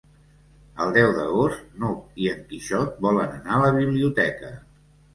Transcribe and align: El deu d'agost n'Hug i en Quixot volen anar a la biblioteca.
El 0.85 0.93
deu 0.95 1.11
d'agost 1.17 1.77
n'Hug 1.83 2.19
i 2.25 2.33
en 2.33 2.43
Quixot 2.49 2.99
volen 3.09 3.39
anar 3.39 3.57
a 3.59 3.65
la 3.69 3.73
biblioteca. 3.81 4.57